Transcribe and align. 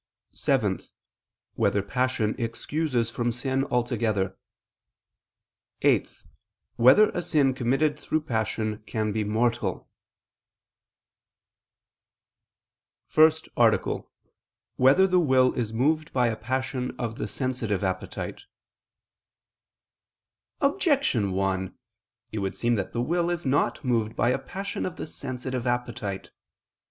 (7) 0.33 0.79
Whether 1.53 1.83
passion 1.83 2.33
excuses 2.39 3.11
from 3.11 3.31
sin 3.31 3.65
altogether? 3.65 4.35
(8) 5.83 6.23
Whether 6.75 7.09
a 7.11 7.21
sin 7.21 7.53
committed 7.53 7.99
through 7.99 8.21
passion 8.21 8.79
can 8.87 9.11
be 9.11 9.23
mortal?________________________ 9.23 9.75
FIRST 13.13 13.47
ARTICLE 13.55 13.93
[I 13.93 13.99
II, 13.99 13.99
Q. 13.99 14.09
77, 14.79 14.87
Art. 14.87 14.97
1] 14.97 15.03
Whether 15.05 15.07
the 15.07 15.19
Will 15.19 15.53
Is 15.53 15.71
Moved 15.71 16.11
by 16.11 16.29
a 16.29 16.35
Passion 16.35 16.95
of 16.97 17.19
the 17.19 17.27
Sensitive 17.27 17.83
Appetite? 17.83 18.45
Objection 20.61 21.31
1: 21.33 21.77
It 22.31 22.39
would 22.39 22.55
seem 22.55 22.73
that 22.73 22.93
the 22.93 23.01
will 23.03 23.29
is 23.29 23.45
not 23.45 23.85
moved 23.85 24.15
by 24.15 24.29
a 24.31 24.39
passion 24.39 24.87
of 24.87 24.95
the 24.95 25.05
sensitive 25.05 25.67
appetite. 25.67 26.31